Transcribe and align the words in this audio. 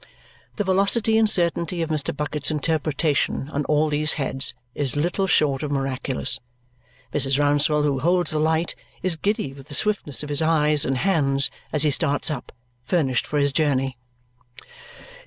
The 0.55 0.63
velocity 0.63 1.15
and 1.19 1.29
certainty 1.29 1.83
of 1.83 1.91
Mr. 1.91 2.11
Bucket's 2.17 2.49
interpretation 2.49 3.49
on 3.49 3.65
all 3.65 3.87
these 3.87 4.13
heads 4.13 4.55
is 4.73 4.95
little 4.95 5.27
short 5.27 5.61
of 5.61 5.69
miraculous. 5.71 6.39
Mrs. 7.13 7.37
Rouncewell, 7.37 7.83
who 7.83 7.99
holds 7.99 8.31
the 8.31 8.39
light, 8.39 8.73
is 9.03 9.15
giddy 9.15 9.53
with 9.53 9.67
the 9.67 9.75
swiftness 9.75 10.23
of 10.23 10.29
his 10.29 10.41
eyes 10.41 10.85
and 10.85 10.97
hands 10.97 11.51
as 11.71 11.83
he 11.83 11.91
starts 11.91 12.31
up, 12.31 12.51
furnished 12.83 13.27
for 13.27 13.37
his 13.37 13.53
journey. 13.53 13.95